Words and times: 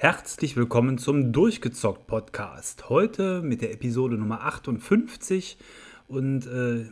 Herzlich 0.00 0.54
willkommen 0.56 0.96
zum 0.96 1.32
Durchgezockt 1.32 2.06
Podcast. 2.06 2.88
Heute 2.88 3.42
mit 3.42 3.62
der 3.62 3.72
Episode 3.72 4.16
Nummer 4.16 4.44
58 4.44 5.58
und 6.06 6.46
äh, 6.46 6.84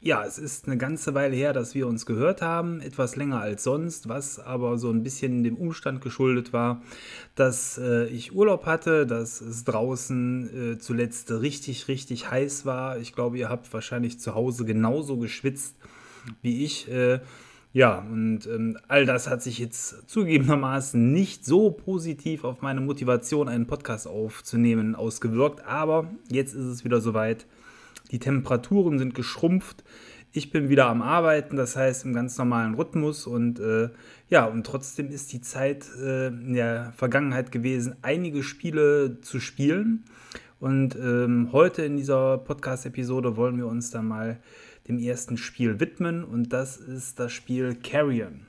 ja, 0.00 0.24
es 0.24 0.38
ist 0.38 0.68
eine 0.68 0.76
ganze 0.76 1.12
Weile 1.14 1.34
her, 1.34 1.52
dass 1.52 1.74
wir 1.74 1.88
uns 1.88 2.06
gehört 2.06 2.42
haben, 2.42 2.80
etwas 2.80 3.16
länger 3.16 3.40
als 3.40 3.64
sonst, 3.64 4.08
was 4.08 4.38
aber 4.38 4.78
so 4.78 4.90
ein 4.90 5.02
bisschen 5.02 5.42
dem 5.42 5.56
Umstand 5.56 6.00
geschuldet 6.00 6.52
war, 6.52 6.82
dass 7.34 7.78
äh, 7.78 8.06
ich 8.06 8.32
Urlaub 8.32 8.64
hatte, 8.64 9.08
dass 9.08 9.40
es 9.40 9.64
draußen 9.64 10.74
äh, 10.74 10.78
zuletzt 10.78 11.32
richtig, 11.32 11.88
richtig 11.88 12.30
heiß 12.30 12.64
war. 12.64 12.98
Ich 12.98 13.12
glaube, 13.12 13.38
ihr 13.38 13.48
habt 13.48 13.72
wahrscheinlich 13.72 14.20
zu 14.20 14.36
Hause 14.36 14.64
genauso 14.64 15.16
geschwitzt 15.16 15.74
wie 16.42 16.64
ich. 16.64 16.88
Ja, 17.76 17.98
und 17.98 18.46
ähm, 18.46 18.78
all 18.88 19.04
das 19.04 19.28
hat 19.28 19.42
sich 19.42 19.58
jetzt 19.58 20.08
zugegebenermaßen 20.08 21.12
nicht 21.12 21.44
so 21.44 21.70
positiv 21.70 22.44
auf 22.44 22.62
meine 22.62 22.80
Motivation, 22.80 23.50
einen 23.50 23.66
Podcast 23.66 24.08
aufzunehmen, 24.08 24.94
ausgewirkt. 24.94 25.62
Aber 25.66 26.10
jetzt 26.30 26.54
ist 26.54 26.64
es 26.64 26.84
wieder 26.86 27.02
soweit. 27.02 27.44
Die 28.12 28.18
Temperaturen 28.18 28.98
sind 28.98 29.14
geschrumpft. 29.14 29.84
Ich 30.32 30.50
bin 30.50 30.70
wieder 30.70 30.86
am 30.86 31.02
Arbeiten, 31.02 31.56
das 31.56 31.76
heißt 31.76 32.06
im 32.06 32.14
ganz 32.14 32.38
normalen 32.38 32.72
Rhythmus. 32.72 33.26
Und 33.26 33.60
äh, 33.60 33.90
ja, 34.30 34.46
und 34.46 34.64
trotzdem 34.64 35.10
ist 35.10 35.34
die 35.34 35.42
Zeit 35.42 35.84
äh, 36.02 36.28
in 36.28 36.54
der 36.54 36.94
Vergangenheit 36.96 37.52
gewesen, 37.52 37.96
einige 38.00 38.42
Spiele 38.42 39.20
zu 39.20 39.38
spielen. 39.38 40.06
Und 40.60 40.96
ähm, 40.96 41.50
heute 41.52 41.82
in 41.82 41.98
dieser 41.98 42.38
Podcast-Episode 42.38 43.36
wollen 43.36 43.58
wir 43.58 43.66
uns 43.66 43.90
dann 43.90 44.08
mal 44.08 44.40
dem 44.88 44.98
ersten 44.98 45.36
Spiel 45.36 45.80
widmen 45.80 46.24
und 46.24 46.52
das 46.52 46.76
ist 46.76 47.18
das 47.18 47.32
Spiel 47.32 47.74
Carrion. 47.74 48.46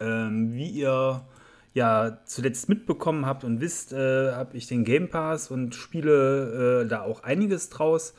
Ähm, 0.00 0.54
wie 0.54 0.70
ihr 0.70 1.26
ja 1.74 2.18
zuletzt 2.24 2.70
mitbekommen 2.70 3.26
habt 3.26 3.44
und 3.44 3.60
wisst, 3.60 3.92
äh, 3.92 4.32
habe 4.32 4.56
ich 4.56 4.66
den 4.66 4.84
Game 4.84 5.10
Pass 5.10 5.50
und 5.50 5.74
spiele 5.74 6.84
äh, 6.84 6.88
da 6.88 7.02
auch 7.02 7.22
einiges 7.22 7.68
draus. 7.68 8.14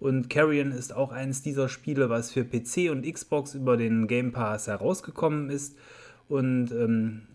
Und 0.00 0.30
Carrion 0.30 0.72
ist 0.72 0.94
auch 0.94 1.12
eines 1.12 1.42
dieser 1.42 1.68
Spiele, 1.68 2.08
was 2.08 2.32
für 2.32 2.44
PC 2.44 2.90
und 2.90 3.04
Xbox 3.04 3.54
über 3.54 3.76
den 3.76 4.06
Game 4.06 4.32
Pass 4.32 4.66
herausgekommen 4.66 5.50
ist. 5.50 5.76
Und 6.28 6.72
ähm, 6.72 7.26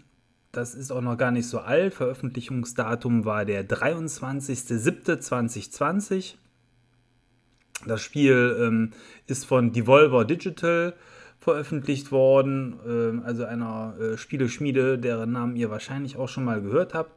das 0.52 0.74
ist 0.74 0.90
auch 0.92 1.02
noch 1.02 1.18
gar 1.18 1.30
nicht 1.30 1.48
so 1.48 1.60
alt. 1.60 1.94
Veröffentlichungsdatum 1.94 3.26
war 3.26 3.46
der 3.46 3.70
23.07.2020. 3.70 6.38
Das 7.86 8.02
Spiel 8.02 8.58
ähm, 8.60 8.92
ist 9.28 9.46
von 9.46 9.72
Devolver 9.72 10.26
Digital 10.26 10.94
veröffentlicht 11.40 12.12
worden, 12.12 12.76
äh, 12.86 13.26
also 13.26 13.46
einer 13.46 13.96
äh, 14.00 14.18
Spieleschmiede, 14.18 14.98
deren 14.98 15.32
Namen 15.32 15.56
ihr 15.56 15.70
wahrscheinlich 15.70 16.18
auch 16.18 16.28
schon 16.28 16.44
mal 16.44 16.62
gehört 16.62 16.94
habt. 16.94 17.12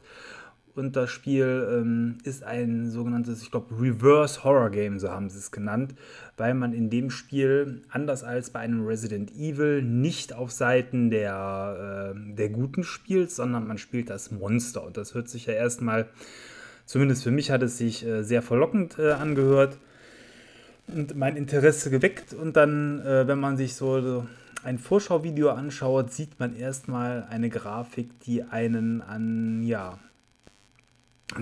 Und 0.76 0.94
das 0.94 1.10
Spiel 1.10 1.68
ähm, 1.72 2.18
ist 2.22 2.44
ein 2.44 2.90
sogenanntes, 2.90 3.42
ich 3.42 3.50
glaube, 3.50 3.74
Reverse 3.80 4.44
Horror 4.44 4.70
Game, 4.70 5.00
so 5.00 5.10
haben 5.10 5.28
sie 5.28 5.38
es 5.38 5.50
genannt, 5.50 5.94
weil 6.36 6.54
man 6.54 6.72
in 6.72 6.90
dem 6.90 7.10
Spiel, 7.10 7.82
anders 7.90 8.22
als 8.22 8.50
bei 8.50 8.60
einem 8.60 8.86
Resident 8.86 9.32
Evil, 9.32 9.82
nicht 9.82 10.32
auf 10.32 10.52
Seiten 10.52 11.10
der, 11.10 12.14
äh, 12.14 12.34
der 12.34 12.50
Guten 12.50 12.84
spielt, 12.84 13.32
sondern 13.32 13.66
man 13.66 13.78
spielt 13.78 14.10
das 14.10 14.30
Monster. 14.30 14.86
Und 14.86 14.96
das 14.96 15.14
hört 15.14 15.28
sich 15.28 15.46
ja 15.46 15.54
erstmal, 15.54 16.06
zumindest 16.86 17.24
für 17.24 17.32
mich 17.32 17.50
hat 17.50 17.62
es 17.62 17.76
sich 17.76 18.06
äh, 18.06 18.22
sehr 18.22 18.42
verlockend 18.42 18.98
äh, 18.98 19.12
angehört 19.12 19.76
mein 21.14 21.36
Interesse 21.36 21.90
geweckt. 21.90 22.34
Und 22.34 22.56
dann, 22.56 23.00
äh, 23.00 23.26
wenn 23.26 23.38
man 23.38 23.56
sich 23.56 23.74
so, 23.74 24.24
ein 24.62 24.78
Vorschauvideo 24.78 25.50
anschaut, 25.50 26.12
sieht 26.12 26.38
man 26.38 26.54
erstmal 26.54 27.26
eine 27.30 27.48
Grafik, 27.48 28.20
die 28.20 28.42
einen 28.42 29.00
an, 29.00 29.62
ja, 29.62 29.98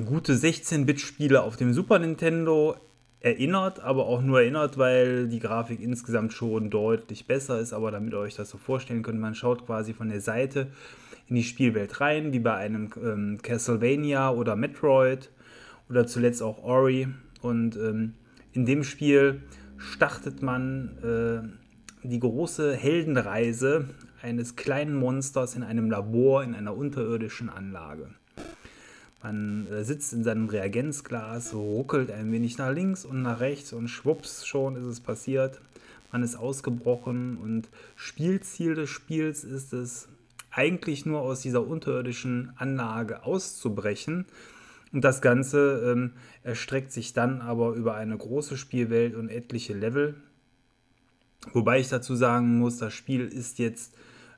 gute 0.06 0.34
16-Bit-Spiele 0.34 1.42
auf 1.42 1.56
dem 1.56 1.72
Super 1.72 1.98
Nintendo 1.98 2.76
erinnert, 3.20 3.80
aber 3.80 4.06
auch 4.06 4.22
nur 4.22 4.40
erinnert, 4.40 4.78
weil 4.78 5.28
die 5.28 5.40
Grafik 5.40 5.80
insgesamt 5.80 6.32
schon 6.32 6.70
deutlich 6.70 7.26
besser 7.26 7.58
ist. 7.58 7.72
Aber 7.72 7.90
damit 7.90 8.12
ihr 8.12 8.18
euch 8.18 8.36
das 8.36 8.50
so 8.50 8.58
vorstellen 8.58 9.02
könnt, 9.02 9.18
man 9.18 9.34
schaut 9.34 9.66
quasi 9.66 9.94
von 9.94 10.08
der 10.08 10.20
Seite 10.20 10.68
in 11.26 11.36
die 11.36 11.42
Spielwelt 11.42 12.00
rein, 12.00 12.32
wie 12.32 12.38
bei 12.38 12.54
einem 12.54 12.90
ähm, 13.02 13.38
Castlevania 13.42 14.30
oder 14.30 14.54
Metroid 14.54 15.30
oder 15.90 16.06
zuletzt 16.06 16.42
auch 16.42 16.62
Ori. 16.62 17.08
Und 17.42 17.76
ähm, 17.76 18.14
in 18.52 18.66
dem 18.66 18.84
Spiel 18.84 19.42
startet 19.76 20.42
man 20.42 20.98
äh, 21.02 22.06
die 22.06 22.20
große 22.20 22.74
Heldenreise 22.74 23.88
eines 24.22 24.56
kleinen 24.56 24.94
Monsters 24.94 25.54
in 25.54 25.62
einem 25.62 25.90
Labor 25.90 26.42
in 26.42 26.54
einer 26.54 26.76
unterirdischen 26.76 27.48
Anlage. 27.48 28.10
Man 29.22 29.66
äh, 29.66 29.84
sitzt 29.84 30.12
in 30.12 30.24
seinem 30.24 30.48
Reagenzglas, 30.48 31.54
ruckelt 31.54 32.10
ein 32.10 32.30
wenig 32.32 32.58
nach 32.58 32.72
links 32.72 33.04
und 33.04 33.22
nach 33.22 33.40
rechts 33.40 33.72
und 33.72 33.88
schwupps, 33.88 34.46
schon 34.46 34.76
ist 34.76 34.86
es 34.86 35.00
passiert. 35.00 35.60
Man 36.12 36.22
ist 36.22 36.36
ausgebrochen 36.36 37.36
und 37.36 37.68
Spielziel 37.96 38.74
des 38.74 38.88
Spiels 38.88 39.44
ist 39.44 39.72
es, 39.72 40.08
eigentlich 40.50 41.04
nur 41.04 41.20
aus 41.20 41.40
dieser 41.40 41.66
unterirdischen 41.66 42.52
Anlage 42.56 43.24
auszubrechen 43.24 44.24
und 44.92 45.04
das 45.04 45.20
Ganze 45.20 45.92
ähm, 45.92 46.12
erstreckt 46.42 46.92
sich 46.92 47.12
dann 47.12 47.40
aber 47.40 47.72
über 47.74 47.94
eine 47.94 48.16
große 48.16 48.56
Spielwelt 48.56 49.14
und 49.14 49.28
etliche 49.28 49.74
Level. 49.74 50.14
Wobei 51.52 51.78
ich 51.80 51.88
dazu 51.88 52.14
sagen 52.14 52.58
muss, 52.58 52.78
das 52.78 52.92
Spiel 52.94 53.26
ist 53.26 53.58
jetzt, 53.58 53.94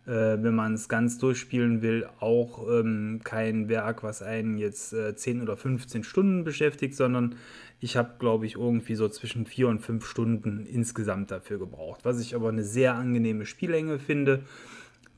äh, 0.07 0.11
wenn 0.11 0.55
man 0.55 0.75
es 0.75 0.89
ganz 0.89 1.19
durchspielen 1.19 1.83
will, 1.83 2.07
auch 2.19 2.69
ähm, 2.69 3.21
kein 3.25 3.69
Werk, 3.69 4.03
was 4.03 4.23
einen 4.23 4.59
jetzt 4.59 4.93
äh, 4.93 5.15
10 5.15 5.41
oder 5.41 5.57
15 5.57 6.05
Stunden 6.05 6.45
beschäftigt, 6.45 6.95
sondern 6.95 7.37
ich 7.81 7.97
habe, 7.97 8.15
glaube 8.19 8.45
ich, 8.47 8.57
irgendwie 8.57 8.95
so 8.95 9.09
zwischen 9.09 9.47
4 9.47 9.69
und 9.69 9.79
5 9.81 10.05
Stunden 10.05 10.67
insgesamt 10.67 11.31
dafür 11.31 11.59
gebraucht. 11.59 12.01
Was 12.05 12.21
ich 12.21 12.35
aber 12.35 12.51
eine 12.51 12.65
sehr 12.65 12.95
angenehme 12.95 13.47
Spiellänge 13.47 13.99
finde. 13.99 14.45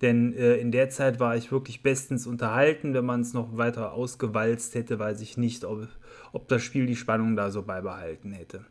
Denn 0.02 0.34
äh, 0.34 0.56
in 0.56 0.72
der 0.72 0.90
Zeit 0.90 1.20
war 1.20 1.36
ich 1.36 1.52
wirklich 1.52 1.82
bestens 1.82 2.26
unterhalten. 2.26 2.92
Wenn 2.92 3.06
man 3.06 3.20
es 3.20 3.32
noch 3.32 3.56
weiter 3.56 3.92
ausgewalzt 3.92 4.74
hätte, 4.74 4.98
weiß 4.98 5.20
ich 5.20 5.36
nicht, 5.36 5.64
ob, 5.64 5.88
ob 6.32 6.48
das 6.48 6.62
Spiel 6.62 6.86
die 6.86 6.96
Spannung 6.96 7.36
da 7.36 7.50
so 7.50 7.62
beibehalten 7.62 8.32
hätte. 8.32 8.66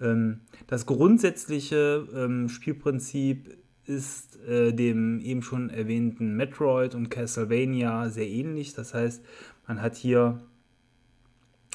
Ähm, 0.00 0.40
das 0.66 0.84
grundsätzliche 0.84 2.06
ähm, 2.14 2.50
Spielprinzip 2.50 3.56
ist 3.86 4.38
äh, 4.46 4.72
dem 4.72 5.20
eben 5.20 5.42
schon 5.42 5.70
erwähnten 5.70 6.36
Metroid 6.36 6.94
und 6.94 7.08
Castlevania 7.08 8.10
sehr 8.10 8.28
ähnlich. 8.28 8.74
Das 8.74 8.94
heißt, 8.94 9.24
man 9.66 9.80
hat 9.80 9.96
hier 9.96 10.40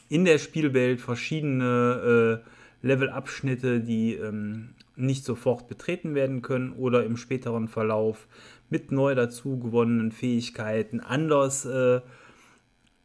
in 0.07 0.23
der 0.23 0.37
Spielwelt 0.37 1.01
verschiedene 1.01 2.43
äh, 2.43 2.87
Levelabschnitte, 2.87 3.81
die 3.81 4.13
ähm, 4.13 4.69
nicht 4.95 5.25
sofort 5.25 5.67
betreten 5.67 6.15
werden 6.15 6.41
können 6.41 6.71
oder 6.73 7.03
im 7.05 7.17
späteren 7.17 7.67
Verlauf 7.67 8.27
mit 8.69 8.91
neu 8.91 9.15
dazu 9.15 9.59
gewonnenen 9.59 10.11
Fähigkeiten 10.11 10.99
anders 10.99 11.65
äh, 11.65 12.01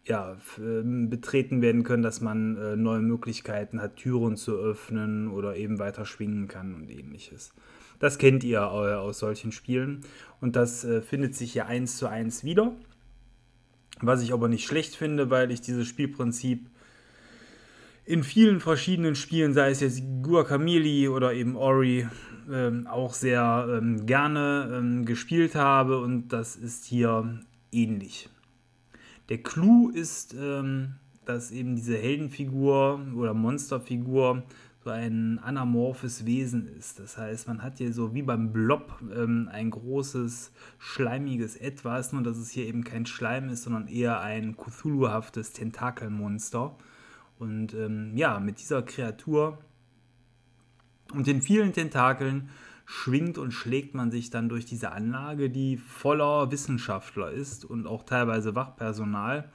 ja, 0.04 0.36
ähm, 0.58 1.10
betreten 1.10 1.62
werden 1.62 1.84
können, 1.84 2.02
dass 2.02 2.20
man 2.20 2.56
äh, 2.56 2.76
neue 2.76 3.00
Möglichkeiten 3.00 3.80
hat, 3.80 3.96
Türen 3.96 4.36
zu 4.36 4.56
öffnen 4.56 5.28
oder 5.28 5.56
eben 5.56 5.78
weiter 5.78 6.04
schwingen 6.04 6.48
kann 6.48 6.74
und 6.74 6.90
ähnliches. 6.90 7.52
Das 8.00 8.18
kennt 8.18 8.42
ihr 8.42 8.58
äh, 8.58 8.94
aus 8.94 9.20
solchen 9.20 9.52
Spielen 9.52 10.00
und 10.40 10.56
das 10.56 10.84
äh, 10.84 11.02
findet 11.02 11.36
sich 11.36 11.52
hier 11.52 11.66
eins 11.66 11.98
zu 11.98 12.08
eins 12.08 12.42
wieder. 12.42 12.72
Was 14.00 14.22
ich 14.22 14.32
aber 14.32 14.48
nicht 14.48 14.66
schlecht 14.66 14.96
finde, 14.96 15.30
weil 15.30 15.52
ich 15.52 15.60
dieses 15.60 15.86
Spielprinzip 15.86 16.68
in 18.04 18.24
vielen 18.24 18.60
verschiedenen 18.60 19.14
Spielen, 19.14 19.54
sei 19.54 19.70
es 19.70 19.80
jetzt 19.80 20.02
Guacamole 20.22 21.10
oder 21.10 21.32
eben 21.32 21.56
Ori, 21.56 22.06
ähm, 22.50 22.86
auch 22.86 23.14
sehr 23.14 23.66
ähm, 23.70 24.06
gerne 24.06 24.70
ähm, 24.72 25.04
gespielt 25.04 25.54
habe 25.54 25.98
und 25.98 26.28
das 26.28 26.56
ist 26.56 26.84
hier 26.84 27.40
ähnlich. 27.70 28.28
Der 29.28 29.38
Clou 29.38 29.90
ist, 29.90 30.34
ähm, 30.34 30.94
dass 31.24 31.52
eben 31.52 31.76
diese 31.76 31.96
Heldenfigur 31.96 33.00
oder 33.16 33.32
Monsterfigur 33.34 34.42
so 34.84 34.90
ein 34.90 35.38
anamorphes 35.38 36.26
Wesen 36.26 36.66
ist. 36.76 36.98
Das 36.98 37.16
heißt, 37.16 37.46
man 37.46 37.62
hat 37.62 37.78
hier 37.78 37.92
so 37.92 38.14
wie 38.14 38.22
beim 38.22 38.52
Blob 38.52 39.00
ähm, 39.14 39.48
ein 39.52 39.70
großes, 39.70 40.50
schleimiges 40.78 41.54
Etwas, 41.54 42.12
nur 42.12 42.24
dass 42.24 42.36
es 42.36 42.50
hier 42.50 42.66
eben 42.66 42.82
kein 42.82 43.06
Schleim 43.06 43.48
ist, 43.48 43.62
sondern 43.62 43.86
eher 43.86 44.20
ein 44.20 44.56
Cthulhu-haftes 44.56 45.52
Tentakelmonster. 45.52 46.76
Und 47.38 47.74
ähm, 47.74 48.16
ja, 48.16 48.38
mit 48.40 48.60
dieser 48.60 48.82
Kreatur 48.82 49.58
und 51.12 51.26
den 51.26 51.42
vielen 51.42 51.72
Tentakeln 51.72 52.48
schwingt 52.84 53.38
und 53.38 53.52
schlägt 53.52 53.94
man 53.94 54.10
sich 54.10 54.30
dann 54.30 54.48
durch 54.48 54.64
diese 54.64 54.92
Anlage, 54.92 55.50
die 55.50 55.76
voller 55.76 56.50
Wissenschaftler 56.50 57.30
ist 57.30 57.64
und 57.64 57.86
auch 57.86 58.02
teilweise 58.02 58.54
Wachpersonal. 58.54 59.50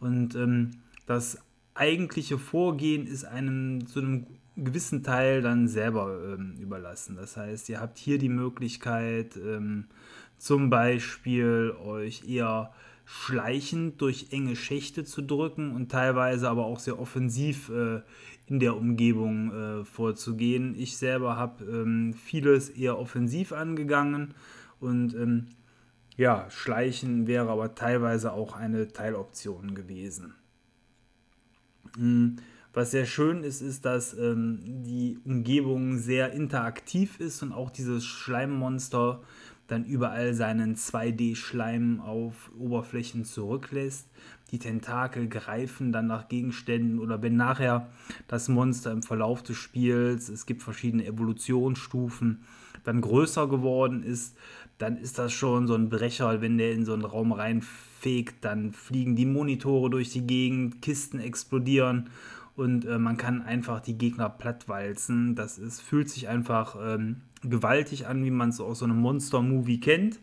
Und 0.00 0.34
ähm, 0.34 0.72
das 1.06 1.38
eigentliche 1.74 2.38
Vorgehen 2.38 3.06
ist 3.06 3.24
einem 3.24 3.86
zu 3.86 4.00
einem 4.00 4.26
gewissen 4.56 5.02
Teil 5.02 5.42
dann 5.42 5.68
selber 5.68 6.34
ähm, 6.34 6.54
überlassen. 6.58 7.16
Das 7.16 7.36
heißt, 7.36 7.68
ihr 7.68 7.80
habt 7.80 7.98
hier 7.98 8.18
die 8.18 8.30
Möglichkeit, 8.30 9.36
ähm, 9.36 9.86
zum 10.38 10.70
Beispiel 10.70 11.74
euch 11.82 12.28
eher 12.28 12.72
schleichend 13.06 14.00
durch 14.02 14.26
enge 14.32 14.56
Schächte 14.56 15.04
zu 15.04 15.22
drücken 15.22 15.74
und 15.74 15.90
teilweise 15.90 16.50
aber 16.50 16.66
auch 16.66 16.80
sehr 16.80 16.98
offensiv 16.98 17.70
äh, 17.70 18.02
in 18.46 18.58
der 18.60 18.76
Umgebung 18.76 19.52
äh, 19.52 19.84
vorzugehen. 19.84 20.74
Ich 20.76 20.96
selber 20.96 21.36
habe 21.36 21.64
ähm, 21.64 22.14
vieles 22.14 22.68
eher 22.68 22.98
offensiv 22.98 23.52
angegangen 23.52 24.34
und 24.80 25.14
ähm, 25.14 25.46
ja, 26.16 26.50
Schleichen 26.50 27.26
wäre 27.26 27.48
aber 27.48 27.74
teilweise 27.74 28.32
auch 28.32 28.56
eine 28.56 28.88
Teiloption 28.88 29.74
gewesen. 29.74 30.34
Mhm. 31.96 32.36
Was 32.72 32.90
sehr 32.90 33.06
schön 33.06 33.42
ist, 33.42 33.62
ist, 33.62 33.86
dass 33.86 34.12
ähm, 34.18 34.58
die 34.84 35.18
Umgebung 35.24 35.96
sehr 35.96 36.32
interaktiv 36.32 37.20
ist 37.20 37.42
und 37.42 37.52
auch 37.52 37.70
dieses 37.70 38.04
Schleimmonster 38.04 39.22
dann 39.66 39.84
überall 39.84 40.34
seinen 40.34 40.76
2D-Schleim 40.76 42.00
auf 42.00 42.50
Oberflächen 42.58 43.24
zurücklässt. 43.24 44.08
Die 44.52 44.58
Tentakel 44.58 45.28
greifen 45.28 45.92
dann 45.92 46.06
nach 46.06 46.28
Gegenständen 46.28 47.00
oder 47.00 47.20
wenn 47.22 47.36
nachher 47.36 47.88
das 48.28 48.48
Monster 48.48 48.92
im 48.92 49.02
Verlauf 49.02 49.42
des 49.42 49.56
Spiels, 49.56 50.28
es 50.28 50.46
gibt 50.46 50.62
verschiedene 50.62 51.04
Evolutionsstufen, 51.04 52.44
dann 52.84 53.00
größer 53.00 53.48
geworden 53.48 54.04
ist, 54.04 54.36
dann 54.78 54.96
ist 54.96 55.18
das 55.18 55.32
schon 55.32 55.66
so 55.66 55.74
ein 55.74 55.88
Brecher, 55.88 56.40
wenn 56.40 56.58
der 56.58 56.72
in 56.72 56.84
so 56.84 56.92
einen 56.92 57.04
Raum 57.04 57.32
reinfegt, 57.32 58.44
dann 58.44 58.72
fliegen 58.72 59.16
die 59.16 59.26
Monitore 59.26 59.90
durch 59.90 60.10
die 60.10 60.26
Gegend, 60.26 60.82
Kisten 60.82 61.18
explodieren 61.18 62.10
und 62.56 62.86
äh, 62.86 62.98
man 62.98 63.16
kann 63.16 63.42
einfach 63.42 63.80
die 63.80 63.98
Gegner 63.98 64.28
plattwalzen. 64.28 65.34
Das 65.34 65.58
ist, 65.58 65.80
fühlt 65.80 66.08
sich 66.08 66.28
einfach 66.28 66.76
ähm, 66.80 67.20
gewaltig 67.42 68.06
an, 68.06 68.24
wie 68.24 68.30
man 68.30 68.48
es 68.48 68.60
aus 68.60 68.80
so 68.80 68.86
einem 68.86 68.98
Monster-Movie 68.98 69.80
kennt. 69.80 70.20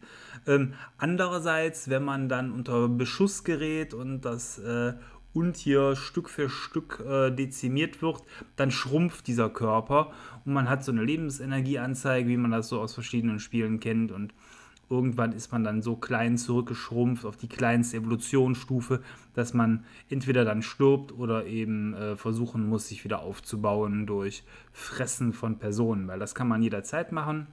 Ähm, 0.48 0.74
andererseits, 0.98 1.90
wenn 1.90 2.04
man 2.04 2.30
dann 2.30 2.52
unter 2.52 2.90
Beschuss 2.90 3.44
gerät 3.44 3.94
und 3.94 4.22
das 4.22 4.60
äh, 4.60 4.94
Untier 5.34 5.96
Stück 5.96 6.30
für 6.30 6.48
Stück 6.48 7.04
äh, 7.08 7.32
dezimiert 7.32 8.04
wird, 8.04 8.22
dann 8.56 8.70
schrumpft 8.70 9.26
dieser 9.26 9.50
Körper 9.50 10.12
und 10.46 10.54
man 10.54 10.70
hat 10.70 10.84
so 10.84 10.92
eine 10.92 11.04
Lebensenergieanzeige, 11.04 12.30
wie 12.30 12.38
man 12.38 12.52
das 12.52 12.70
so 12.70 12.80
aus 12.80 12.94
verschiedenen 12.94 13.40
Spielen 13.40 13.80
kennt 13.80 14.12
und 14.12 14.34
irgendwann 14.94 15.32
ist 15.34 15.52
man 15.52 15.64
dann 15.64 15.82
so 15.82 15.96
klein 15.96 16.38
zurückgeschrumpft 16.38 17.26
auf 17.26 17.36
die 17.36 17.48
kleinste 17.48 17.98
Evolutionsstufe, 17.98 19.02
dass 19.34 19.54
man 19.54 19.86
entweder 20.10 20.46
dann 20.46 20.62
stirbt 20.62 21.12
oder 21.12 21.48
eben 21.48 21.94
äh, 21.96 22.16
versuchen 22.16 22.70
muss, 22.70 22.88
sich 22.88 23.04
wieder 23.04 23.22
aufzubauen 23.22 24.06
durch 24.06 24.44
Fressen 24.72 25.34
von 25.34 25.58
Personen, 25.58 26.08
weil 26.08 26.20
das 26.20 26.36
kann 26.36 26.48
man 26.48 26.62
jederzeit 26.62 27.12
machen. 27.12 27.48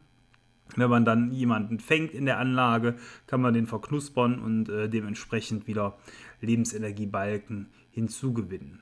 Wenn 0.77 0.91
man 0.91 1.05
dann 1.05 1.33
jemanden 1.33 1.81
fängt 1.81 2.13
in 2.13 2.27
der 2.27 2.39
Anlage, 2.39 2.97
kann 3.27 3.41
man 3.41 3.55
den 3.55 3.67
verknuspern 3.67 4.39
und 4.39 4.69
äh, 4.69 4.89
dementsprechend 4.89 5.67
wieder 5.67 5.97
Lebensenergiebalken 6.41 7.71
hinzugewinnen. 7.91 8.81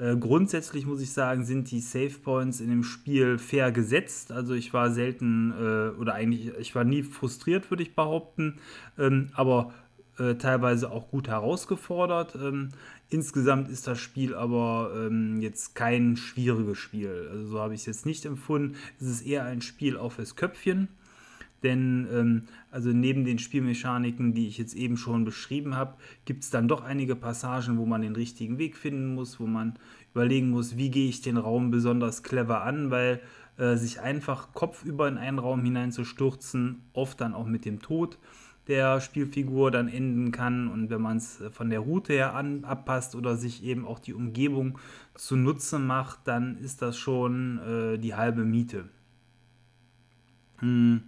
Äh, 0.00 0.16
grundsätzlich 0.16 0.86
muss 0.86 1.02
ich 1.02 1.12
sagen, 1.12 1.44
sind 1.44 1.70
die 1.70 1.80
Save 1.80 2.14
Points 2.22 2.60
in 2.60 2.70
dem 2.70 2.84
Spiel 2.84 3.38
fair 3.38 3.70
gesetzt. 3.70 4.32
Also 4.32 4.54
ich 4.54 4.72
war 4.72 4.90
selten 4.90 5.52
äh, 5.52 6.00
oder 6.00 6.14
eigentlich, 6.14 6.52
ich 6.58 6.74
war 6.74 6.84
nie 6.84 7.02
frustriert, 7.02 7.70
würde 7.70 7.82
ich 7.82 7.94
behaupten, 7.94 8.58
ähm, 8.98 9.28
aber 9.34 9.74
äh, 10.18 10.36
teilweise 10.36 10.90
auch 10.90 11.10
gut 11.10 11.28
herausgefordert. 11.28 12.34
Ähm, 12.34 12.70
insgesamt 13.10 13.68
ist 13.68 13.86
das 13.86 13.98
Spiel 13.98 14.34
aber 14.34 14.92
ähm, 14.96 15.42
jetzt 15.42 15.74
kein 15.74 16.16
schwieriges 16.16 16.78
Spiel. 16.78 17.28
Also 17.30 17.46
so 17.48 17.60
habe 17.60 17.74
ich 17.74 17.80
es 17.80 17.86
jetzt 17.86 18.06
nicht 18.06 18.24
empfunden. 18.24 18.76
Es 18.98 19.06
ist 19.06 19.26
eher 19.26 19.44
ein 19.44 19.60
Spiel 19.60 19.98
auf 19.98 20.16
das 20.16 20.34
Köpfchen. 20.34 20.88
Denn 21.62 22.08
ähm, 22.12 22.42
also 22.70 22.90
neben 22.90 23.24
den 23.24 23.38
Spielmechaniken, 23.38 24.34
die 24.34 24.46
ich 24.46 24.58
jetzt 24.58 24.74
eben 24.74 24.96
schon 24.96 25.24
beschrieben 25.24 25.76
habe, 25.76 25.94
gibt 26.24 26.44
es 26.44 26.50
dann 26.50 26.68
doch 26.68 26.82
einige 26.82 27.16
Passagen, 27.16 27.76
wo 27.78 27.86
man 27.86 28.02
den 28.02 28.14
richtigen 28.14 28.58
Weg 28.58 28.76
finden 28.76 29.14
muss, 29.14 29.40
wo 29.40 29.46
man 29.46 29.78
überlegen 30.12 30.50
muss, 30.50 30.76
wie 30.76 30.90
gehe 30.90 31.08
ich 31.08 31.20
den 31.20 31.36
Raum 31.36 31.70
besonders 31.70 32.22
clever 32.22 32.62
an, 32.62 32.90
weil 32.90 33.20
äh, 33.58 33.76
sich 33.76 34.00
einfach 34.00 34.54
kopfüber 34.54 35.06
in 35.08 35.18
einen 35.18 35.38
Raum 35.38 35.62
hineinzustürzen, 35.62 36.82
oft 36.92 37.20
dann 37.20 37.34
auch 37.34 37.46
mit 37.46 37.64
dem 37.64 37.80
Tod 37.80 38.18
der 38.68 39.00
Spielfigur 39.00 39.70
dann 39.70 39.88
enden 39.88 40.30
kann 40.30 40.68
und 40.68 40.90
wenn 40.90 41.00
man 41.00 41.16
es 41.16 41.42
von 41.50 41.70
der 41.70 41.80
Route 41.80 42.12
her 42.12 42.34
an, 42.34 42.64
abpasst 42.64 43.16
oder 43.16 43.36
sich 43.36 43.64
eben 43.64 43.84
auch 43.84 43.98
die 43.98 44.14
Umgebung 44.14 44.78
zunutze 45.14 45.78
macht, 45.78 46.20
dann 46.24 46.56
ist 46.58 46.80
das 46.80 46.96
schon 46.96 47.58
äh, 47.58 47.98
die 47.98 48.14
halbe 48.14 48.44
Miete. 48.44 48.88
Hm. 50.58 51.02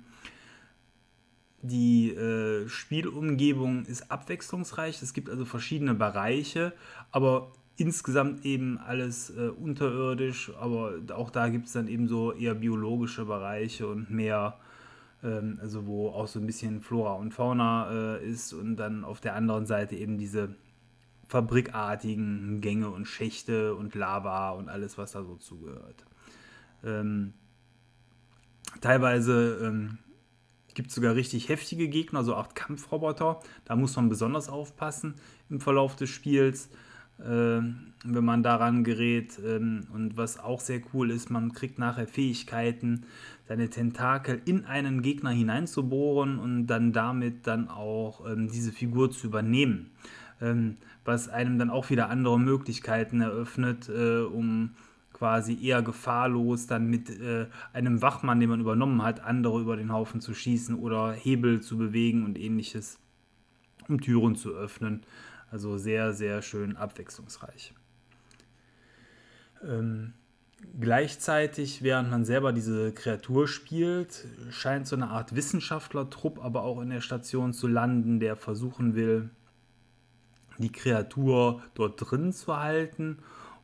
Die 1.62 2.10
äh, 2.10 2.68
Spielumgebung 2.68 3.84
ist 3.86 4.10
abwechslungsreich. 4.10 5.00
Es 5.00 5.14
gibt 5.14 5.30
also 5.30 5.44
verschiedene 5.44 5.94
Bereiche, 5.94 6.72
aber 7.12 7.52
insgesamt 7.76 8.44
eben 8.44 8.78
alles 8.78 9.30
äh, 9.30 9.48
unterirdisch. 9.48 10.52
Aber 10.60 10.94
auch 11.14 11.30
da 11.30 11.48
gibt 11.48 11.68
es 11.68 11.72
dann 11.72 11.86
eben 11.86 12.08
so 12.08 12.32
eher 12.32 12.54
biologische 12.54 13.24
Bereiche 13.24 13.86
und 13.86 14.10
mehr, 14.10 14.58
ähm, 15.22 15.58
also 15.62 15.86
wo 15.86 16.08
auch 16.08 16.26
so 16.26 16.40
ein 16.40 16.46
bisschen 16.46 16.80
Flora 16.80 17.14
und 17.14 17.32
Fauna 17.32 18.16
äh, 18.16 18.28
ist 18.28 18.52
und 18.52 18.76
dann 18.76 19.04
auf 19.04 19.20
der 19.20 19.36
anderen 19.36 19.64
Seite 19.64 19.94
eben 19.94 20.18
diese 20.18 20.56
fabrikartigen 21.28 22.60
Gänge 22.60 22.90
und 22.90 23.06
Schächte 23.06 23.74
und 23.76 23.94
Lava 23.94 24.50
und 24.50 24.68
alles, 24.68 24.98
was 24.98 25.12
da 25.12 25.22
so 25.22 25.36
zugehört. 25.36 26.04
Ähm, 26.84 27.34
teilweise 28.80 29.60
ähm, 29.62 29.98
gibt 30.74 30.90
sogar 30.90 31.14
richtig 31.14 31.48
heftige 31.48 31.88
Gegner, 31.88 32.24
so 32.24 32.34
acht 32.34 32.54
Kampfroboter. 32.54 33.40
Da 33.64 33.76
muss 33.76 33.96
man 33.96 34.08
besonders 34.08 34.48
aufpassen 34.48 35.14
im 35.50 35.60
Verlauf 35.60 35.96
des 35.96 36.10
Spiels, 36.10 36.68
äh, 37.18 37.60
wenn 38.04 38.24
man 38.24 38.42
daran 38.42 38.84
gerät. 38.84 39.38
Ähm, 39.44 39.86
und 39.92 40.16
was 40.16 40.38
auch 40.38 40.60
sehr 40.60 40.80
cool 40.92 41.10
ist, 41.10 41.30
man 41.30 41.52
kriegt 41.52 41.78
nachher 41.78 42.06
Fähigkeiten, 42.06 43.04
seine 43.48 43.70
Tentakel 43.70 44.40
in 44.44 44.64
einen 44.64 45.02
Gegner 45.02 45.30
hineinzubohren 45.30 46.38
und 46.38 46.66
dann 46.66 46.92
damit 46.92 47.46
dann 47.46 47.68
auch 47.68 48.26
ähm, 48.26 48.48
diese 48.48 48.72
Figur 48.72 49.10
zu 49.10 49.26
übernehmen. 49.26 49.90
Ähm, 50.40 50.76
was 51.04 51.28
einem 51.28 51.58
dann 51.58 51.70
auch 51.70 51.90
wieder 51.90 52.08
andere 52.08 52.38
Möglichkeiten 52.38 53.20
eröffnet, 53.20 53.88
äh, 53.88 54.20
um 54.20 54.70
quasi 55.22 55.56
eher 55.64 55.82
gefahrlos 55.82 56.66
dann 56.66 56.88
mit 56.88 57.08
äh, 57.08 57.46
einem 57.72 58.02
Wachmann, 58.02 58.40
den 58.40 58.48
man 58.48 58.58
übernommen 58.58 59.04
hat, 59.04 59.20
andere 59.20 59.60
über 59.60 59.76
den 59.76 59.92
Haufen 59.92 60.20
zu 60.20 60.34
schießen 60.34 60.74
oder 60.74 61.12
Hebel 61.12 61.60
zu 61.60 61.78
bewegen 61.78 62.24
und 62.24 62.36
ähnliches, 62.36 62.98
um 63.86 64.00
Türen 64.00 64.34
zu 64.34 64.50
öffnen. 64.50 65.02
Also 65.48 65.78
sehr, 65.78 66.12
sehr 66.12 66.42
schön 66.42 66.76
abwechslungsreich. 66.76 67.72
Ähm, 69.62 70.14
gleichzeitig, 70.80 71.84
während 71.84 72.10
man 72.10 72.24
selber 72.24 72.52
diese 72.52 72.90
Kreatur 72.90 73.46
spielt, 73.46 74.26
scheint 74.50 74.88
so 74.88 74.96
eine 74.96 75.10
Art 75.10 75.36
Wissenschaftlertrupp 75.36 76.44
aber 76.44 76.64
auch 76.64 76.80
in 76.80 76.90
der 76.90 77.00
Station 77.00 77.52
zu 77.52 77.68
landen, 77.68 78.18
der 78.18 78.34
versuchen 78.34 78.96
will, 78.96 79.30
die 80.58 80.72
Kreatur 80.72 81.62
dort 81.74 82.10
drin 82.10 82.32
zu 82.32 82.56
halten 82.56 83.18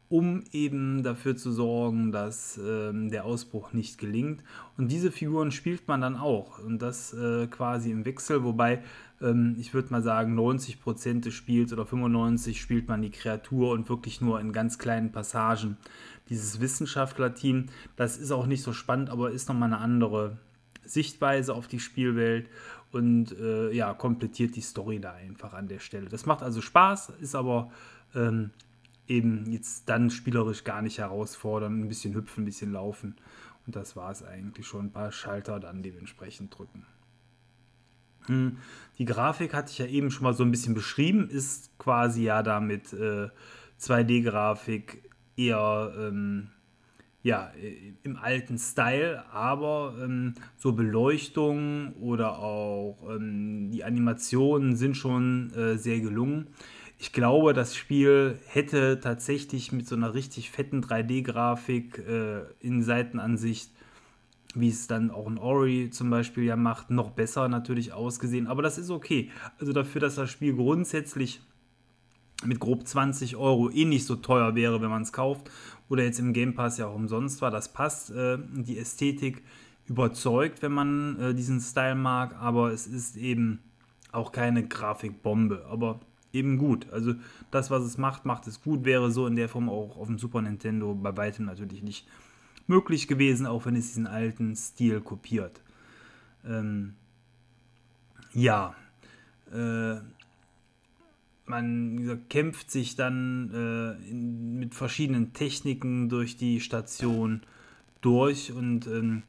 um 0.09 0.43
eben 0.53 1.03
dafür 1.03 1.37
zu 1.37 1.53
sorgen, 1.53 2.13
dass 2.13 2.59
ähm, 2.59 3.11
der 3.11 3.25
Ausbruch 3.25 3.73
nicht 3.73 3.99
gelingt. 3.99 4.43
Und 4.77 4.91
diese 4.91 5.11
Figuren 5.11 5.51
spielt 5.51 5.87
man 5.87 6.01
dann 6.01 6.17
auch 6.17 6.59
und 6.59 6.81
das 6.81 7.13
äh, 7.13 7.47
quasi 7.47 7.91
im 7.91 8.05
Wechsel, 8.05 8.43
wobei 8.43 8.83
ähm, 9.21 9.57
ich 9.59 9.75
würde 9.75 9.91
mal 9.91 10.03
sagen, 10.03 10.39
90% 10.39 11.21
des 11.21 11.35
Spiels 11.35 11.73
oder 11.73 11.83
95% 11.83 12.55
spielt 12.55 12.89
man 12.89 13.03
die 13.03 13.11
Kreatur 13.11 13.73
und 13.73 13.89
wirklich 13.89 14.21
nur 14.21 14.41
in 14.41 14.53
ganz 14.53 14.79
kleinen 14.79 15.13
Passagen. 15.13 15.77
Dieses 16.31 16.61
Wissenschaftlerteam, 16.61 17.67
das 17.97 18.19
ist 18.19 18.33
auch 18.33 18.47
nicht 18.47 18.63
so 18.63 18.73
spannend, 18.73 19.11
aber 19.11 19.31
ist 19.31 19.49
nochmal 19.49 19.73
eine 19.73 19.79
andere 19.79 20.39
Sichtweise 20.85 21.55
auf 21.55 21.69
die 21.69 21.81
Spielwelt 21.81 22.49
und 22.93 23.39
äh, 23.39 23.73
ja, 23.73 23.93
komplettiert 23.93 24.57
die 24.57 24.63
Story 24.63 25.01
da 25.01 25.13
einfach 25.13 25.53
an 25.53 25.69
der 25.69 25.81
Stelle. 25.81 26.09
Das 26.09 26.25
macht 26.25 26.43
also 26.43 26.63
Spaß, 26.63 27.13
ist 27.21 27.35
aber 27.35 27.71
ähm, 28.15 28.51
eben 29.09 29.51
jetzt 29.51 29.89
dann 29.89 30.11
spielerisch 30.11 30.65
gar 30.65 30.83
nicht 30.83 30.99
herausfordern, 30.99 31.81
ein 31.81 31.89
bisschen 31.89 32.15
hüpfen, 32.15 32.43
ein 32.43 32.47
bisschen 32.47 32.73
laufen. 32.73 33.17
Und 33.67 33.75
das 33.77 33.97
war 33.97 34.11
es 34.11 34.23
eigentlich 34.23 34.67
schon. 34.67 34.87
Ein 34.87 34.93
paar 34.93 35.13
Schalter 35.13 35.59
dann 35.61 35.83
dementsprechend 35.83 36.57
drücken. 36.57 36.87
Hm, 38.27 38.59
die 38.99 39.05
Grafik 39.05 39.55
hatte 39.55 39.73
ich 39.73 39.79
ja 39.79 39.87
eben 39.87 40.11
schon 40.11 40.25
mal 40.25 40.35
so 40.35 40.45
ein 40.45 40.51
bisschen 40.51 40.75
beschrieben, 40.75 41.29
ist 41.31 41.77
quasi 41.79 42.25
ja 42.25 42.43
damit 42.43 42.93
äh, 42.93 43.29
2D-Grafik 43.81 45.03
eher 45.37 45.93
ähm, 45.99 46.51
ja, 47.23 47.53
im 48.05 48.17
alten 48.17 48.59
Style, 48.59 49.25
aber 49.33 49.95
ähm, 50.01 50.35
so 50.57 50.73
Beleuchtung 50.73 51.95
oder 51.95 52.39
auch 52.39 52.99
ähm, 53.11 53.71
die 53.71 53.83
Animationen 53.83 54.77
sind 54.77 54.97
schon 54.97 55.53
äh, 55.53 55.77
sehr 55.77 56.01
gelungen 56.01 56.49
ich 56.99 57.13
glaube, 57.13 57.55
das 57.55 57.77
Spiel 57.77 58.39
hätte 58.47 59.01
tatsächlich 59.01 59.73
mit 59.73 59.87
so 59.87 59.95
einer 59.95 60.15
richtig 60.15 60.51
fetten 60.51 60.83
3D-Grafik 60.83 61.99
äh, 61.99 62.43
in 62.61 62.83
Seitenansicht 62.83 63.71
wie 64.55 64.69
es 64.69 64.87
dann 64.87 65.11
auch 65.11 65.27
ein 65.27 65.39
Ori 65.39 65.91
zum 65.91 66.11
Beispiel 66.11 66.45
ja 66.45 66.57
macht, 66.57 66.91
noch 66.91 67.11
besser 67.11 67.49
natürlich 67.49 67.93
ausgesehen. 67.93 68.47
Aber 68.47 68.63
das 68.63 68.79
ist 68.79 68.91
okay. 68.91 69.31
Also 69.59 69.73
dafür, 69.73 70.01
dass 70.01 70.15
das 70.15 70.31
Spiel 70.31 70.55
grundsätzlich 70.55 71.41
mit 72.45 72.61
grob 72.61 72.87
20 72.87 73.37
Euro 73.37 73.71
eh 73.71 73.85
nicht 73.85 74.07
so 74.07 74.17
teuer 74.17 74.55
wäre, 74.55 74.81
wenn 74.81 74.91
man 74.91 75.03
es 75.03 75.13
kauft. 75.13 75.51
Oder 75.89 76.05
jetzt 76.05 76.19
im 76.19 76.33
Game 76.33 76.55
Pass 76.55 76.79
ja 76.79 76.87
auch 76.87 76.95
umsonst 76.95 77.43
war. 77.43 77.51
Das 77.51 77.73
passt. 77.73 78.11
Äh, 78.11 78.39
die 78.53 78.79
Ästhetik 78.79 79.43
überzeugt, 79.87 80.63
wenn 80.63 80.73
man 80.73 81.19
äh, 81.21 81.35
diesen 81.35 81.61
Style 81.61 81.95
mag. 81.95 82.35
Aber 82.41 82.73
es 82.73 82.87
ist 82.87 83.17
eben 83.17 83.61
auch 84.13 84.33
keine 84.33 84.67
Grafikbombe. 84.67 85.67
Aber 85.71 86.01
eben 86.33 86.59
gut. 86.59 86.91
Also 86.93 87.15
das, 87.51 87.71
was 87.71 87.83
es 87.83 87.99
macht, 87.99 88.25
macht 88.25 88.47
es 88.47 88.63
gut. 88.63 88.85
Wäre 88.85 89.11
so 89.11 89.27
in 89.27 89.37
der 89.37 89.49
Form 89.49 89.69
auch 89.69 89.97
auf 89.97 90.07
dem 90.07 90.19
Super 90.19 90.43
Nintendo 90.43 90.95
bei 90.95 91.17
weitem 91.17 91.47
natürlich 91.47 91.83
nicht 91.83 92.07
möglich 92.67 93.09
gewesen, 93.09 93.47
auch 93.47 93.67
wenn 93.67 93.77
es 93.77 93.89
diesen 93.89 94.07
alten 94.07 94.55
Stil 94.55 95.01
kopiert. 95.01 95.61
Ähm, 96.45 96.95
ja, 98.33 98.75
äh, 99.53 99.97
man 101.47 101.97
gesagt, 101.97 102.31
kämpft 102.31 102.71
sich 102.71 102.95
dann 102.95 103.51
äh, 103.53 104.11
in, 104.11 104.59
mit 104.59 104.75
verschiedenen 104.75 105.33
Techniken 105.33 106.09
durch 106.09 106.37
die 106.37 106.61
Station 106.61 107.43
durch 108.01 108.53
und 108.53 108.87
ähm, 108.87 109.23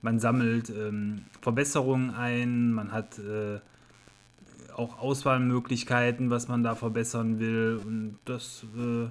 man 0.00 0.20
sammelt 0.20 0.70
ähm, 0.70 1.24
Verbesserungen 1.40 2.10
ein, 2.10 2.72
man 2.72 2.92
hat 2.92 3.18
äh, 3.18 3.60
auch 4.76 4.98
Auswahlmöglichkeiten, 4.98 6.30
was 6.30 6.48
man 6.48 6.62
da 6.62 6.74
verbessern 6.74 7.38
will 7.38 7.80
und 7.84 8.18
das 8.24 8.64
äh, 8.76 9.08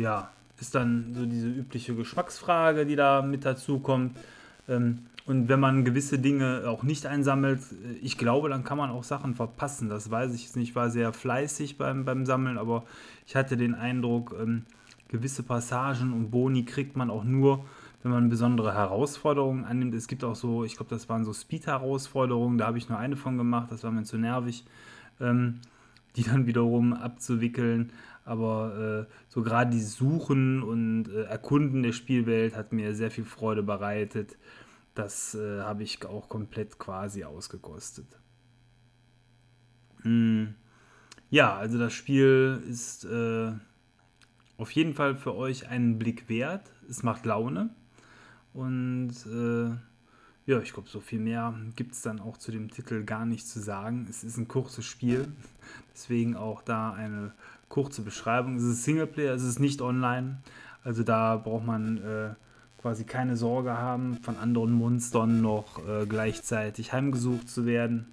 ja, 0.00 0.30
ist 0.60 0.74
dann 0.74 1.14
so 1.14 1.26
diese 1.26 1.48
übliche 1.48 1.94
Geschmacksfrage, 1.94 2.86
die 2.86 2.96
da 2.96 3.22
mit 3.22 3.44
dazu 3.44 3.80
kommt. 3.80 4.16
Ähm, 4.68 5.06
und 5.26 5.48
wenn 5.48 5.60
man 5.60 5.84
gewisse 5.84 6.18
Dinge 6.18 6.64
auch 6.66 6.82
nicht 6.82 7.06
einsammelt, 7.06 7.60
äh, 7.60 7.92
ich 8.02 8.18
glaube, 8.18 8.48
dann 8.48 8.64
kann 8.64 8.78
man 8.78 8.90
auch 8.90 9.04
Sachen 9.04 9.34
verpassen. 9.34 9.88
Das 9.88 10.10
weiß 10.10 10.34
ich 10.34 10.44
jetzt 10.44 10.56
nicht. 10.56 10.70
Ich 10.70 10.76
war 10.76 10.90
sehr 10.90 11.12
fleißig 11.12 11.78
beim, 11.78 12.04
beim 12.04 12.26
Sammeln, 12.26 12.58
aber 12.58 12.84
ich 13.26 13.36
hatte 13.36 13.56
den 13.56 13.74
Eindruck, 13.74 14.34
ähm, 14.40 14.64
gewisse 15.08 15.42
Passagen 15.42 16.12
und 16.12 16.30
Boni 16.30 16.64
kriegt 16.64 16.96
man 16.96 17.10
auch 17.10 17.24
nur, 17.24 17.64
wenn 18.02 18.12
man 18.12 18.28
besondere 18.28 18.74
Herausforderungen 18.74 19.64
annimmt. 19.64 19.94
Es 19.94 20.08
gibt 20.08 20.24
auch 20.24 20.36
so, 20.36 20.64
ich 20.64 20.76
glaube, 20.76 20.90
das 20.90 21.08
waren 21.08 21.24
so 21.24 21.32
Speed-Herausforderungen, 21.32 22.58
da 22.58 22.66
habe 22.66 22.78
ich 22.78 22.88
nur 22.88 22.98
eine 22.98 23.16
von 23.16 23.36
gemacht, 23.36 23.70
das 23.70 23.82
war 23.82 23.90
mir 23.90 24.04
zu 24.04 24.18
nervig, 24.18 24.64
ähm, 25.20 25.60
die 26.16 26.22
dann 26.22 26.46
wiederum 26.46 26.92
abzuwickeln. 26.92 27.92
Aber 28.24 29.06
äh, 29.08 29.12
so 29.28 29.42
gerade 29.42 29.70
die 29.70 29.82
Suchen 29.82 30.62
und 30.62 31.08
äh, 31.08 31.24
Erkunden 31.24 31.82
der 31.82 31.92
Spielwelt 31.92 32.56
hat 32.56 32.72
mir 32.72 32.94
sehr 32.94 33.10
viel 33.10 33.24
Freude 33.24 33.62
bereitet. 33.62 34.36
Das 34.94 35.34
äh, 35.34 35.60
habe 35.60 35.82
ich 35.82 36.04
auch 36.04 36.28
komplett 36.28 36.78
quasi 36.78 37.24
ausgekostet. 37.24 38.06
Hm. 40.02 40.54
Ja, 41.30 41.56
also 41.56 41.78
das 41.78 41.92
Spiel 41.92 42.62
ist 42.68 43.04
äh, 43.04 43.52
auf 44.58 44.70
jeden 44.72 44.94
Fall 44.94 45.16
für 45.16 45.34
euch 45.34 45.68
einen 45.68 45.98
Blick 45.98 46.28
wert. 46.28 46.72
Es 46.88 47.02
macht 47.02 47.24
Laune. 47.24 47.70
Und 48.52 49.14
äh, 49.26 49.76
ja, 50.46 50.60
ich 50.60 50.72
glaube, 50.72 50.88
so 50.88 51.00
viel 51.00 51.20
mehr 51.20 51.54
gibt 51.76 51.92
es 51.92 52.02
dann 52.02 52.20
auch 52.20 52.36
zu 52.36 52.50
dem 52.50 52.70
Titel 52.70 53.04
gar 53.04 53.26
nicht 53.26 53.46
zu 53.46 53.60
sagen. 53.60 54.06
Es 54.08 54.24
ist 54.24 54.36
ein 54.36 54.48
kurzes 54.48 54.84
Spiel. 54.84 55.28
Deswegen 55.94 56.36
auch 56.36 56.62
da 56.62 56.92
eine 56.92 57.32
kurze 57.68 58.02
Beschreibung. 58.02 58.56
Es 58.56 58.64
ist 58.64 58.84
Singleplayer, 58.84 59.34
es 59.34 59.44
ist 59.44 59.60
nicht 59.60 59.80
online. 59.80 60.38
Also 60.82 61.02
da 61.02 61.36
braucht 61.36 61.66
man 61.66 61.98
äh, 61.98 62.34
quasi 62.80 63.04
keine 63.04 63.36
Sorge 63.36 63.76
haben, 63.76 64.16
von 64.22 64.36
anderen 64.38 64.72
Monstern 64.72 65.42
noch 65.42 65.86
äh, 65.86 66.06
gleichzeitig 66.06 66.92
heimgesucht 66.92 67.48
zu 67.48 67.66
werden. 67.66 68.06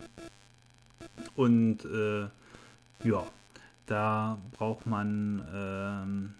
Und 1.36 1.86
äh, 1.86 2.27
ja, 3.07 3.24
da 3.86 4.38
braucht 4.57 4.86
man 4.86 5.43
ähm, 5.53 6.34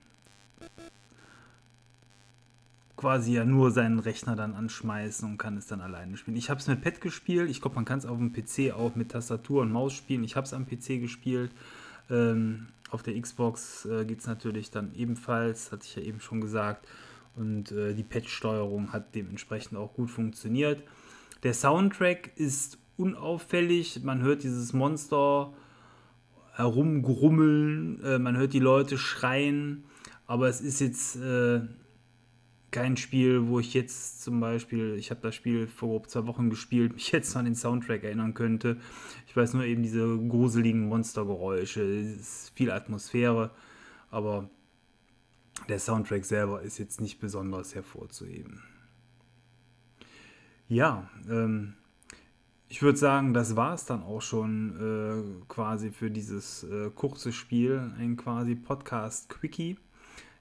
quasi 2.98 3.34
ja 3.34 3.46
nur 3.46 3.72
seinen 3.72 4.00
Rechner 4.00 4.36
dann 4.36 4.56
anschmeißen 4.56 5.30
und 5.30 5.38
kann 5.38 5.56
es 5.56 5.68
dann 5.68 5.82
alleine 5.82 6.18
spielen. 6.18 6.36
Ich 6.36 6.50
habe 6.50 6.60
es 6.60 6.68
mit 6.68 6.82
Pad 6.82 7.00
gespielt. 7.00 7.50
Ich 7.50 7.62
glaube, 7.62 7.76
man 7.76 7.86
kann 7.86 8.00
es 8.00 8.06
auf 8.06 8.18
dem 8.18 8.34
PC 8.34 8.74
auch 8.74 8.96
mit 8.96 9.12
Tastatur 9.12 9.62
und 9.62 9.72
Maus 9.72 9.94
spielen. 9.94 10.24
Ich 10.24 10.36
habe 10.36 10.46
es 10.46 10.54
am 10.54 10.66
PC 10.66 11.00
gespielt. 11.00 11.52
Ähm, 12.10 12.68
auf 12.90 13.04
der 13.04 13.20
Xbox 13.20 13.86
äh, 13.86 14.04
geht 14.06 14.20
es 14.22 14.28
natürlich 14.28 14.72
dann 14.72 14.94
ebenfalls, 14.96 15.72
hatte 15.72 15.86
ich 15.86 15.96
ja 15.96 16.02
eben 16.02 16.20
schon 16.20 16.42
gesagt. 16.42 16.88
Und 17.36 17.72
äh, 17.72 17.94
die 17.94 18.04
Patch-Steuerung 18.04 18.92
hat 18.92 19.14
dementsprechend 19.14 19.78
auch 19.78 19.94
gut 19.94 20.10
funktioniert. 20.10 20.82
Der 21.44 21.54
Soundtrack 21.54 22.32
ist 22.36 22.80
unauffällig. 22.98 24.02
Man 24.04 24.22
hört 24.22 24.42
dieses 24.42 24.74
Monster 24.74 25.54
herumgrummeln, 26.54 28.02
äh, 28.04 28.18
man 28.18 28.36
hört 28.36 28.54
die 28.54 28.60
Leute 28.60 28.98
schreien. 28.98 29.84
Aber 30.26 30.50
es 30.50 30.62
ist 30.62 30.82
jetzt 30.82 31.18
äh, 31.18 31.62
kein 32.78 32.96
Spiel, 32.96 33.48
wo 33.48 33.60
ich 33.60 33.74
jetzt 33.74 34.22
zum 34.22 34.40
Beispiel, 34.40 34.94
ich 35.00 35.10
habe 35.10 35.20
das 35.22 35.34
Spiel 35.34 35.66
vor 35.66 36.04
zwei 36.04 36.28
Wochen 36.28 36.52
gespielt, 36.52 36.94
mich 36.94 37.12
jetzt 37.12 37.36
an 37.36 37.46
den 37.46 37.56
Soundtrack 37.56 38.04
erinnern 38.04 38.36
könnte. 38.36 38.78
Ich 39.28 39.36
weiß 39.36 39.56
nur 39.56 39.64
eben 39.64 39.82
diese 39.82 40.06
gruseligen 40.06 40.88
Monstergeräusche, 40.88 41.82
ist 41.82 42.52
viel 42.54 42.70
Atmosphäre, 42.70 43.50
aber 44.12 44.48
der 45.68 45.80
Soundtrack 45.80 46.24
selber 46.24 46.62
ist 46.62 46.78
jetzt 46.78 47.02
nicht 47.02 47.20
besonders 47.20 47.74
hervorzuheben. 47.74 48.62
Ja, 50.68 51.10
ähm, 51.28 51.74
ich 52.68 52.84
würde 52.84 53.00
sagen, 53.00 53.34
das 53.34 53.56
war 53.56 53.74
es 53.74 53.86
dann 53.86 54.04
auch 54.04 54.22
schon 54.22 55.40
äh, 55.42 55.46
quasi 55.48 55.90
für 55.90 56.12
dieses 56.12 56.64
äh, 56.64 56.92
kurze 56.94 57.32
Spiel, 57.32 57.92
ein 57.98 58.18
quasi 58.18 58.54
Podcast-Quickie. 58.54 59.80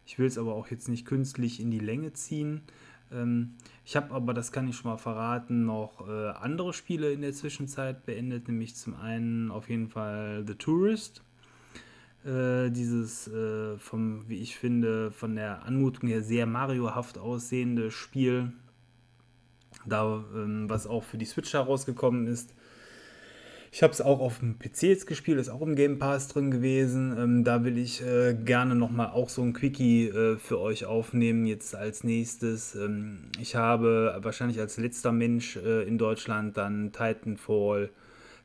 Ich 0.06 0.18
will 0.18 0.26
es 0.26 0.38
aber 0.38 0.54
auch 0.54 0.68
jetzt 0.68 0.88
nicht 0.88 1.04
künstlich 1.04 1.60
in 1.60 1.70
die 1.70 1.80
Länge 1.80 2.12
ziehen. 2.12 2.62
Ähm, 3.12 3.54
ich 3.84 3.96
habe 3.96 4.14
aber, 4.14 4.32
das 4.32 4.52
kann 4.52 4.68
ich 4.68 4.76
schon 4.76 4.90
mal 4.90 4.96
verraten, 4.96 5.66
noch 5.66 6.08
äh, 6.08 6.30
andere 6.30 6.72
Spiele 6.72 7.12
in 7.12 7.20
der 7.20 7.32
Zwischenzeit 7.32 8.06
beendet, 8.06 8.48
nämlich 8.48 8.76
zum 8.76 8.94
einen 8.94 9.50
auf 9.50 9.68
jeden 9.68 9.88
Fall 9.88 10.44
The 10.46 10.54
Tourist 10.54 11.22
äh, 12.26 12.70
dieses 12.70 13.28
äh, 13.28 13.78
vom, 13.78 14.28
wie 14.28 14.40
ich 14.40 14.56
finde, 14.56 15.12
von 15.12 15.36
der 15.36 15.64
Anmutung 15.64 16.08
her 16.08 16.22
sehr 16.22 16.46
Mario-haft 16.46 17.18
aussehende 17.18 17.90
Spiel, 17.90 18.52
da 19.86 20.24
ähm, 20.34 20.68
was 20.68 20.86
auch 20.88 21.04
für 21.04 21.18
die 21.18 21.24
Switch 21.24 21.52
herausgekommen 21.52 22.26
ist. 22.26 22.54
Ich 23.76 23.82
habe 23.82 23.92
es 23.92 24.00
auch 24.00 24.20
auf 24.20 24.38
dem 24.38 24.58
PC 24.58 24.84
jetzt 24.84 25.06
gespielt, 25.06 25.38
ist 25.38 25.50
auch 25.50 25.60
im 25.60 25.76
Game 25.76 25.98
Pass 25.98 26.28
drin 26.28 26.50
gewesen. 26.50 27.14
Ähm, 27.18 27.44
da 27.44 27.62
will 27.62 27.76
ich 27.76 28.00
äh, 28.00 28.32
gerne 28.32 28.74
nochmal 28.74 29.08
auch 29.08 29.28
so 29.28 29.42
ein 29.42 29.52
Quickie 29.52 30.08
äh, 30.08 30.38
für 30.38 30.58
euch 30.60 30.86
aufnehmen, 30.86 31.44
jetzt 31.44 31.74
als 31.74 32.02
nächstes. 32.02 32.74
Ähm, 32.74 33.24
ich 33.38 33.54
habe 33.54 34.18
wahrscheinlich 34.22 34.58
als 34.60 34.78
letzter 34.78 35.12
Mensch 35.12 35.56
äh, 35.58 35.82
in 35.86 35.98
Deutschland 35.98 36.56
dann 36.56 36.90
Titanfall 36.92 37.90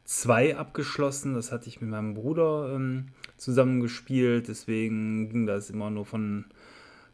2 0.04 0.58
abgeschlossen. 0.58 1.34
Das 1.34 1.54
hatte 1.54 1.70
ich 1.70 1.80
mit 1.80 1.92
meinem 1.92 2.14
Bruder 2.14 2.74
ähm, 2.76 3.06
zusammengespielt. 3.38 4.50
Deswegen 4.50 5.30
ging 5.30 5.46
das 5.46 5.70
immer 5.70 5.90
nur 5.90 6.06
von 6.06 6.44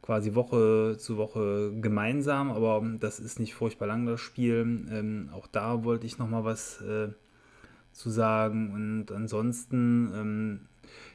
quasi 0.01 0.33
Woche 0.33 0.95
zu 0.97 1.17
Woche 1.17 1.71
gemeinsam. 1.79 2.49
Aber 2.49 2.83
das 2.99 3.19
ist 3.19 3.39
nicht 3.39 3.53
furchtbar 3.53 3.85
lang, 3.85 4.07
das 4.07 4.21
Spiel. 4.21 4.87
Ähm, 4.91 5.29
auch 5.33 5.45
da 5.45 5.83
wollte 5.83 6.07
ich 6.07 6.17
nochmal 6.17 6.45
was 6.45 6.81
äh, 6.81 7.09
zu 7.97 8.09
sagen. 8.09 8.71
Und 8.71 9.11
ansonsten, 9.11 10.11
ähm, 10.15 10.59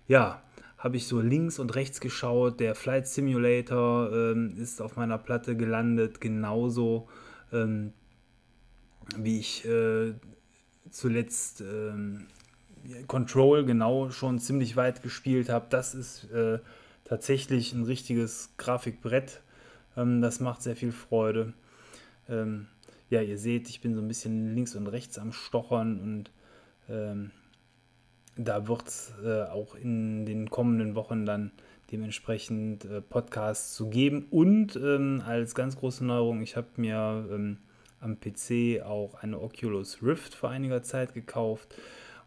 ja, 0.09 0.43
habe 0.77 0.97
ich 0.97 1.07
so 1.07 1.21
links 1.21 1.59
und 1.59 1.75
rechts 1.77 2.01
geschaut. 2.01 2.59
Der 2.59 2.75
Flight 2.75 3.07
Simulator 3.07 4.13
ähm, 4.13 4.57
ist 4.59 4.83
auf 4.83 4.97
meiner 4.97 5.17
Platte 5.17 5.57
gelandet, 5.57 6.21
genauso 6.21 7.09
ähm, 7.53 7.93
wie 9.17 9.39
ich 9.39 9.65
äh, 9.65 10.13
zuletzt 10.91 11.61
ähm, 11.61 12.27
Control 13.07 13.65
genau 13.65 14.11
schon 14.11 14.41
ziemlich 14.41 14.75
weit 14.75 15.03
gespielt 15.03 15.49
habe. 15.49 15.67
Das 15.71 15.95
ist 15.95 16.25
äh, 16.33 16.59
tatsächlich 17.05 17.73
ein 17.73 17.85
richtiges 17.85 18.51
Grafikbrett. 18.57 19.41
Ähm, 19.97 20.21
das 20.21 20.41
macht 20.41 20.63
sehr 20.63 20.75
viel 20.75 20.91
Freude. 20.93 21.53
Ähm, 22.29 22.67
ja, 23.09 23.21
ihr 23.21 23.39
seht, 23.39 23.69
ich 23.69 23.83
bin 23.83 23.95
so 23.95 24.01
ein 24.01 24.09
bisschen 24.09 24.55
links 24.55 24.75
und 24.75 24.89
rechts 24.89 25.19
am 25.19 25.33
Stochern 25.33 26.01
und 26.01 26.33
da 28.37 28.67
wird 28.69 28.89
es 28.89 29.13
äh, 29.25 29.43
auch 29.43 29.75
in 29.75 30.27
den 30.27 30.51
kommenden 30.51 30.95
Wochen 30.95 31.27
dann 31.27 31.53
dementsprechend 31.91 32.85
äh, 32.87 33.01
Podcasts 33.03 33.75
zu 33.75 33.91
geben. 33.91 34.27
Und 34.31 34.77
ähm, 34.77 35.23
als 35.27 35.55
ganz 35.55 35.77
große 35.77 36.05
Neuerung, 36.05 36.43
ich 36.43 36.57
habe 36.57 36.69
mir 36.77 37.27
ähm, 37.31 37.59
am 38.01 38.19
PC 38.19 38.83
auch 38.85 39.15
eine 39.15 39.41
Oculus 39.41 40.03
Rift 40.03 40.35
vor 40.35 40.51
einiger 40.51 40.83
Zeit 40.83 41.15
gekauft, 41.15 41.75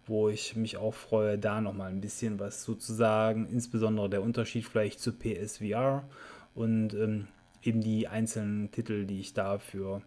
wo 0.06 0.30
ich 0.30 0.56
mich 0.56 0.78
auch 0.78 0.94
freue, 0.94 1.40
da 1.40 1.62
nochmal 1.62 1.90
ein 1.90 2.02
bisschen 2.02 2.40
was 2.40 2.64
sozusagen, 2.64 3.48
insbesondere 3.48 4.10
der 4.10 4.22
Unterschied 4.22 4.66
vielleicht 4.66 5.00
zu 5.00 5.12
PSVR 5.12 6.08
und 6.54 6.94
ähm, 6.94 7.28
eben 7.64 7.82
die 7.82 8.08
einzelnen 8.08 8.72
Titel, 8.72 9.06
die 9.06 9.20
ich 9.20 9.34
dafür 9.34 10.04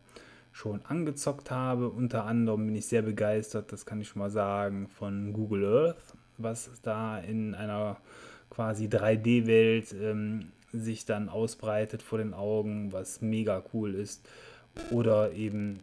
schon 0.58 0.84
angezockt 0.86 1.52
habe. 1.52 1.88
Unter 1.88 2.24
anderem 2.24 2.66
bin 2.66 2.74
ich 2.74 2.86
sehr 2.86 3.02
begeistert, 3.02 3.70
das 3.70 3.86
kann 3.86 4.00
ich 4.00 4.08
schon 4.08 4.18
mal 4.18 4.30
sagen, 4.30 4.88
von 4.88 5.32
Google 5.32 5.64
Earth, 5.64 6.14
was 6.36 6.70
da 6.82 7.18
in 7.18 7.54
einer 7.54 7.96
quasi 8.50 8.86
3D-Welt 8.86 9.94
ähm, 10.02 10.50
sich 10.72 11.04
dann 11.04 11.28
ausbreitet 11.28 12.02
vor 12.02 12.18
den 12.18 12.34
Augen, 12.34 12.92
was 12.92 13.20
mega 13.20 13.62
cool 13.72 13.94
ist. 13.94 14.26
Oder 14.90 15.32
eben, 15.32 15.78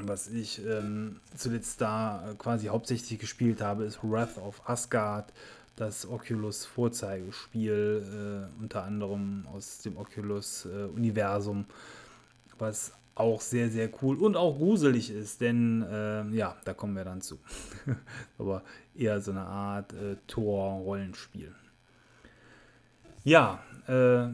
was 0.00 0.28
ich 0.28 0.60
ähm, 0.66 1.20
zuletzt 1.36 1.80
da 1.80 2.34
quasi 2.38 2.66
hauptsächlich 2.66 3.20
gespielt 3.20 3.60
habe, 3.60 3.84
ist 3.84 4.00
Wrath 4.02 4.36
of 4.38 4.68
Asgard, 4.68 5.32
das 5.76 6.08
Oculus 6.08 6.66
Vorzeigespiel, 6.66 8.50
äh, 8.58 8.60
unter 8.62 8.82
anderem 8.82 9.46
aus 9.52 9.78
dem 9.78 9.96
Oculus-Universum, 9.96 11.60
äh, 11.60 12.54
was 12.58 12.92
auch 13.14 13.40
sehr, 13.40 13.70
sehr 13.70 13.90
cool 14.02 14.16
und 14.16 14.36
auch 14.36 14.56
gruselig 14.56 15.10
ist, 15.10 15.40
denn 15.40 15.82
äh, 15.82 16.28
ja, 16.30 16.56
da 16.64 16.74
kommen 16.74 16.96
wir 16.96 17.04
dann 17.04 17.20
zu. 17.20 17.38
Aber 18.38 18.62
eher 18.94 19.20
so 19.20 19.30
eine 19.30 19.44
Art 19.44 19.92
äh, 19.92 20.16
Tor-Rollenspiel. 20.26 21.54
Ja, 23.22 23.62
äh, 23.86 24.28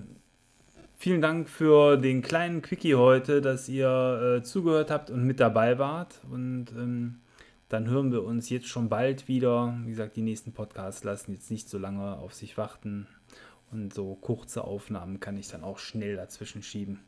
vielen 0.97 1.21
Dank 1.21 1.49
für 1.49 1.97
den 1.97 2.23
kleinen 2.23 2.63
Quickie 2.63 2.95
heute, 2.95 3.41
dass 3.41 3.69
ihr 3.69 4.39
äh, 4.39 4.43
zugehört 4.43 4.91
habt 4.91 5.11
und 5.11 5.25
mit 5.25 5.41
dabei 5.41 5.79
wart. 5.79 6.21
Und 6.31 6.67
ähm, 6.77 7.21
dann 7.69 7.87
hören 7.87 8.11
wir 8.11 8.25
uns 8.25 8.51
jetzt 8.51 8.67
schon 8.67 8.89
bald 8.89 9.29
wieder. 9.29 9.79
Wie 9.85 9.91
gesagt, 9.91 10.17
die 10.17 10.23
nächsten 10.23 10.53
Podcasts 10.53 11.05
lassen 11.05 11.33
jetzt 11.33 11.51
nicht 11.51 11.69
so 11.69 11.79
lange 11.79 12.17
auf 12.17 12.35
sich 12.35 12.57
warten. 12.57 13.07
Und 13.71 13.95
so 13.95 14.17
kurze 14.17 14.65
Aufnahmen 14.65 15.21
kann 15.21 15.37
ich 15.37 15.49
dann 15.49 15.63
auch 15.63 15.79
schnell 15.79 16.17
dazwischen 16.17 16.63
schieben. 16.63 17.01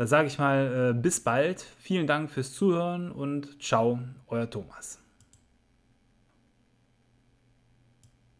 Da 0.00 0.06
sage 0.06 0.28
ich 0.28 0.38
mal 0.38 0.92
äh, 0.96 0.98
bis 0.98 1.20
bald. 1.20 1.60
Vielen 1.60 2.06
Dank 2.06 2.30
fürs 2.30 2.54
Zuhören 2.54 3.12
und 3.12 3.62
ciao, 3.62 3.98
euer 4.28 4.48
Thomas. 4.48 4.99